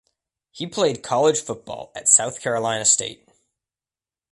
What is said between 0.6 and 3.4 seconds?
played college football at South Carolina State.